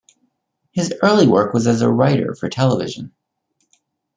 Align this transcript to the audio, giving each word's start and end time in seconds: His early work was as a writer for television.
His 0.71 0.95
early 1.03 1.27
work 1.27 1.53
was 1.53 1.67
as 1.67 1.83
a 1.83 1.87
writer 1.91 2.33
for 2.33 2.49
television. 2.49 3.13